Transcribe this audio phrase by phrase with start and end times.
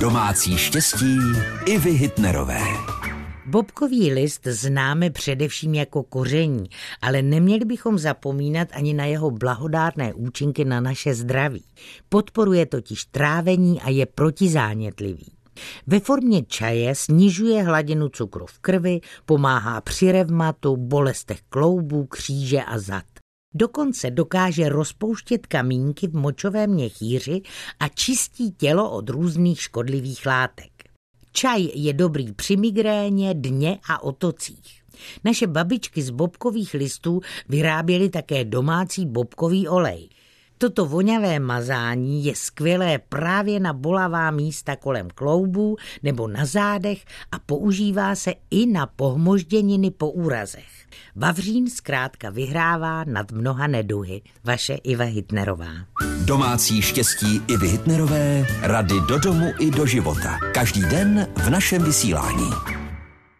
[0.00, 1.18] Domácí štěstí
[1.66, 2.60] i vy Hitnerové.
[3.46, 6.70] Bobkový list známe především jako koření,
[7.02, 11.64] ale neměli bychom zapomínat ani na jeho blahodárné účinky na naše zdraví.
[12.08, 15.32] Podporuje totiž trávení a je protizánětlivý.
[15.86, 22.78] Ve formě čaje snižuje hladinu cukru v krvi, pomáhá při revmatu, bolestech kloubů, kříže a
[22.78, 23.19] zad.
[23.54, 27.42] Dokonce dokáže rozpouštět kamínky v močovém měchýři
[27.80, 30.72] a čistí tělo od různých škodlivých látek.
[31.32, 34.82] Čaj je dobrý při migréně, dně a otocích.
[35.24, 40.08] Naše babičky z bobkových listů vyráběly také domácí bobkový olej–
[40.60, 47.38] Toto voňavé mazání je skvělé právě na bolavá místa kolem kloubů nebo na zádech a
[47.38, 50.86] používá se i na pohmožděniny po úrazech.
[51.16, 54.22] Vavřín zkrátka vyhrává nad mnoha neduhy.
[54.44, 55.72] Vaše Iva Hitnerová.
[56.24, 60.38] Domácí štěstí Ivy Hitnerové, rady do domu i do života.
[60.54, 62.79] Každý den v našem vysílání.